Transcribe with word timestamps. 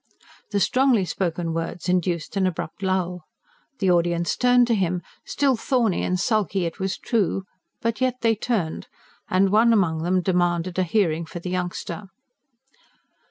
The 0.49 0.59
strongly 0.59 1.05
spoken 1.05 1.53
words 1.53 1.87
induced 1.87 2.35
an 2.35 2.47
abrupt 2.47 2.81
lull. 2.81 3.25
The 3.77 3.91
audience 3.91 4.35
turned 4.35 4.65
to 4.65 4.73
him, 4.73 5.03
still 5.25 5.55
thorny 5.55 6.01
and 6.03 6.19
sulky 6.19 6.65
it 6.65 6.79
was 6.79 6.97
true, 6.97 7.43
but 7.83 8.01
yet 8.01 8.15
they 8.21 8.33
turned; 8.33 8.87
and 9.29 9.51
one 9.51 9.71
among 9.71 10.01
them 10.01 10.23
demanded 10.23 10.79
a 10.79 10.83
hearing 10.83 11.27
for 11.27 11.37
the 11.39 11.51
youngster. 11.51 12.05